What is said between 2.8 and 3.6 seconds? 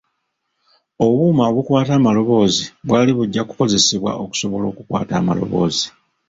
bwali bujja